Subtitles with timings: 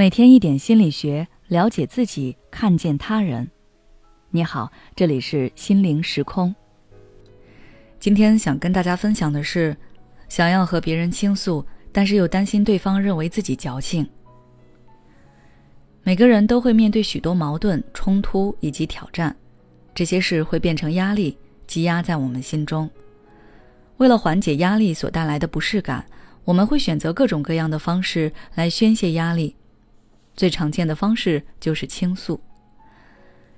[0.00, 3.46] 每天一点心理学，了解自己，看见他人。
[4.30, 6.54] 你好，这里是心灵时空。
[7.98, 9.76] 今天想跟大家分享的是，
[10.26, 11.62] 想要和别人倾诉，
[11.92, 14.08] 但是又担心对方认为自己矫情。
[16.02, 19.36] 每个人都会面对许多矛盾、冲突以及挑战，
[19.94, 21.36] 这些事会变成压力，
[21.66, 22.88] 积压在我们心中。
[23.98, 26.06] 为了缓解压力所带来的不适感，
[26.46, 29.54] 我们会选择各种各样的方式来宣泄压力。
[30.40, 32.40] 最常见的方式就是倾诉。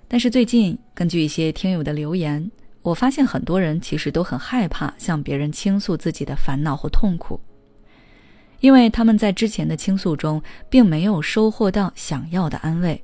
[0.08, 2.50] 但是最近，根据一些听友的留言，
[2.82, 7.40] 我发现很多人其实都很害怕向别人倾诉自己的烦恼或痛苦，
[8.58, 13.00] 因为他们在之前的倾诉中并没有收获到想要的安慰，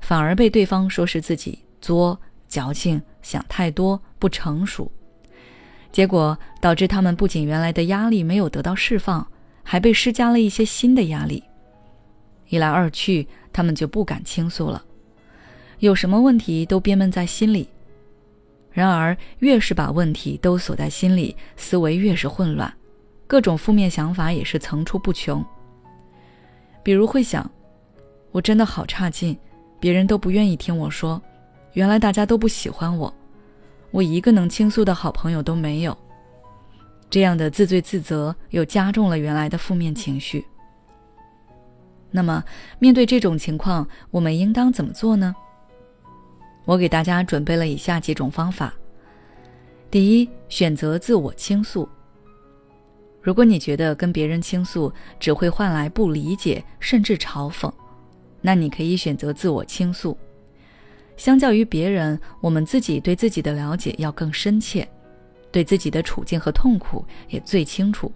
[0.00, 4.90] 反而被对方说是自己作、矫情、想太多、不成熟，
[5.92, 9.24] 结果导致他们不仅原来的压力没有得到释放，
[9.62, 11.44] 还被施加了一些新的压力。
[12.50, 14.84] 一来二去，他们就不敢倾诉了，
[15.78, 17.68] 有什么问题都憋闷在心里。
[18.72, 22.72] 然而，越是把问题都锁在心里，思维越是混乱，
[23.26, 25.44] 各种负面想法也是层出不穷。
[26.82, 27.48] 比如会想
[28.30, 29.36] ：“我真的好差劲，
[29.78, 31.20] 别人都不愿意听我说，
[31.72, 33.12] 原来大家都不喜欢我，
[33.90, 35.96] 我一个能倾诉的好朋友都没有。”
[37.10, 40.44] 这样的自罪自责又加重了原来的负面情绪。
[42.10, 42.42] 那么，
[42.78, 45.34] 面对这种情况，我们应当怎么做呢？
[46.64, 48.74] 我给大家准备了以下几种方法。
[49.90, 51.88] 第一，选择自我倾诉。
[53.20, 57.72] 如果你觉得跟别人倾诉只会换来不理解甚至嘲讽，
[58.40, 60.16] 那你可以选择自我倾诉。
[61.16, 64.88] 相较于别人，我们自己对自己的了解要更深切，
[65.52, 68.10] 对自己的处境和痛苦也最清楚。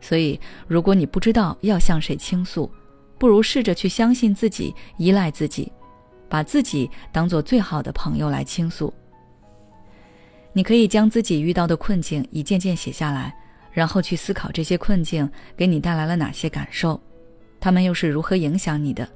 [0.00, 2.70] 所以，如果你不知道要向谁倾诉，
[3.18, 5.70] 不如试着去相信自己，依赖自己，
[6.28, 8.92] 把自己当做最好的朋友来倾诉。
[10.52, 13.34] 你可以将自己遇到的困境一件件写下来，
[13.70, 17.00] 然后去思考这些困境给你带来了哪些感受，
[17.60, 19.08] 他们又是如何影响你的。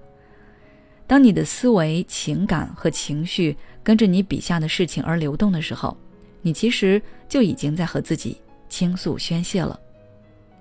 [1.06, 5.96] 当你的思维、情感和情绪跟着你笔下的事情而流动的时候，
[6.40, 9.78] 你其实就已经在和自己倾诉宣泄了。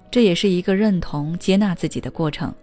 [0.09, 2.53] 这也是一个认同、接纳自己的过程。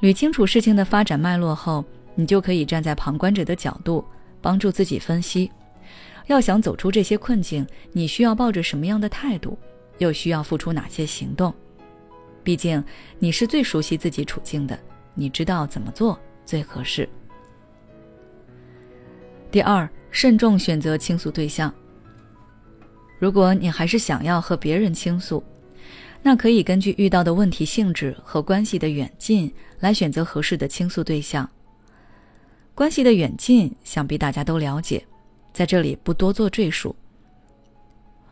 [0.00, 4.04] 捋清楚事情的发展脉络后，你就可以站在旁观者的角度，
[4.40, 5.50] 帮助自己分析：
[6.26, 9.58] 要想走出这些困境，你需要抱着什么样的态度，
[9.98, 11.52] 又需要付出哪些行动？
[12.44, 12.82] 毕竟
[13.18, 14.78] 你是最熟悉自己处境的，
[15.14, 17.08] 你知道怎么做最合适。
[19.50, 21.74] 第二，慎重选择倾诉对象。
[23.18, 25.42] 如果你还是想要和别人倾诉，
[26.22, 31.48] 那可以根据遇到的问题性质和关系的远近来选择合适的倾诉对象。
[32.74, 35.04] 关系的远近，想必大家都了解，
[35.52, 36.94] 在这里不多做赘述。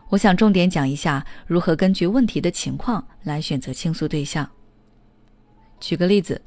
[0.08, 4.48] 我想重点讲一下如何根据问题的情况来选择倾诉对象。
[5.80, 6.40] 举个例子，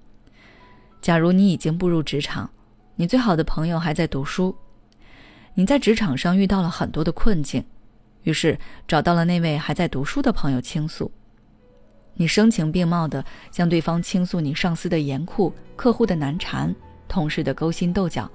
[1.02, 2.50] 假如你已经步入职场，
[2.96, 4.56] 你最好的朋友还在读书，
[5.56, 7.64] 你在职场上遇到了很多的困境，
[8.24, 8.58] 于是
[8.88, 11.12] 找到了那位还在读书的朋友倾诉。
[12.20, 16.76] 你声情并茂地向对方倾诉你上司的严酷、客户的难缠、
[17.08, 18.30] 同事的勾心斗角，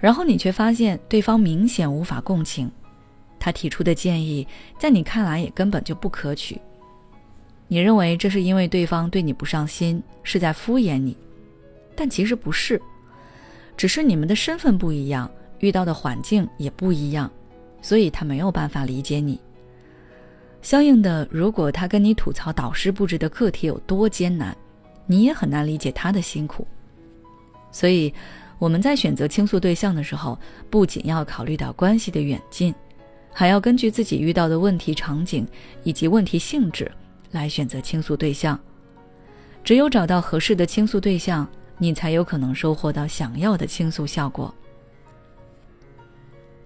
[0.00, 2.68] 然后你却发现对方明显无法共情，
[3.38, 4.44] 他提出的建议
[4.80, 6.60] 在你看来也根本就不可取。
[7.68, 11.16] 你认为这是因为对方对你不上心，是在敷衍你，
[11.94, 12.82] 但其实不是，
[13.76, 17.30] 只是你们的身份不一样，遇到的环境也不一样，
[17.80, 19.38] 所以他没有办法理解你。
[20.62, 24.56] 相应的，如果他跟你吐槽导师布置的课题有多艰难，
[25.06, 26.66] 你也很难理解他的辛苦。
[27.72, 28.14] 所以，
[28.60, 30.38] 我们在选择倾诉对象的时候，
[30.70, 32.72] 不仅要考虑到关系的远近，
[33.32, 35.44] 还要根据自己遇到的问题场景
[35.82, 36.90] 以及问题性质
[37.32, 38.58] 来选择倾诉对象。
[39.64, 44.54] 只有找到合适的倾诉对象，你才有可能收获到想要的倾诉效果。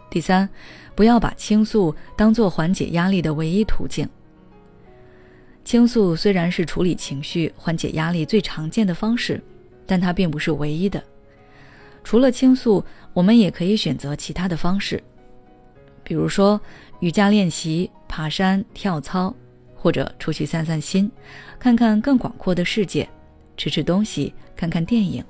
[0.08, 0.48] 第三，
[0.94, 4.08] 不要把倾诉当做缓解压力的唯一途径。
[5.64, 9.42] 倾诉虽然是处理情绪、缓解压力最常见的方式，
[9.84, 11.02] 但它并不是唯一的。
[12.04, 15.02] 除了倾诉，我们也可以选择其他的方式，
[16.04, 16.60] 比如说
[17.00, 19.34] 瑜伽练习、爬山、跳操，
[19.74, 21.10] 或者出去散散心，
[21.58, 23.08] 看看更广阔的世界，
[23.56, 25.24] 吃吃东西，看看电影。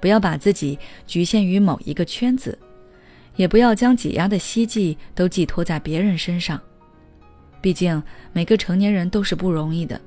[0.00, 2.56] 不要把自己局限于某一个圈子。
[3.38, 6.60] 也不要将解压的希冀都寄托在别人身上，
[7.60, 8.02] 毕竟
[8.32, 9.98] 每个成年人都是不容易的，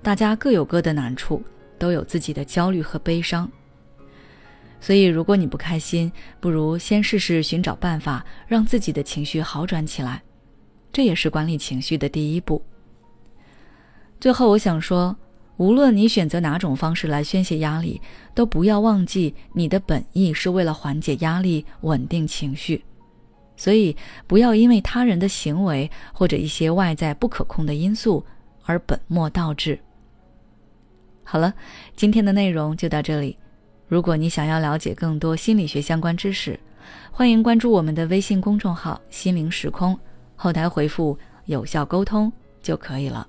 [0.00, 1.42] 大家各有各的难处，
[1.80, 3.50] 都有自己的焦虑和悲伤。
[4.80, 10.22] 所以，如果你不开心，不如先试试寻找办法，让自己的情绪好转起来。
[10.92, 12.64] 这也是管理情绪的第一步。
[14.20, 15.14] 最后，我想说，
[15.60, 18.00] 无论你选择哪种方式来宣泄压力，
[18.34, 22.82] 都不要忘记你的本意是为了缓解压力、稳定情绪。
[23.58, 23.94] 所以，
[24.26, 28.24] 不要因为他人的行为或者一些外在不可控的因素
[28.64, 29.78] 而本末倒置。
[31.22, 31.52] 好了，
[31.94, 33.36] 今天的内容就到这里。
[33.86, 36.58] 如果你想要了解更多心理学相关知识，
[37.10, 39.98] 欢迎关注我们的微信公众号“心灵时空”，
[40.36, 43.28] 后台回复“有效沟通”就可以了。